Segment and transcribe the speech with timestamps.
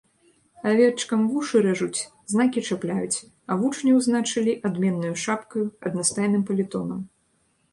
[0.69, 1.99] Авечкам вушы рэжуць,
[2.33, 6.99] знакі чапляюць, а вучняў значылі адменнаю шапкаю, аднастайным палітонам.